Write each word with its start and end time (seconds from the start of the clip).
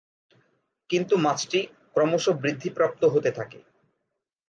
কিন্তু 0.89 1.13
মাছটি 1.17 1.59
ক্রমশ 1.93 2.25
বৃদ্ধিপ্রাপ্ত 2.41 3.01
হতে 3.05 3.29
থাকে। 3.31 3.59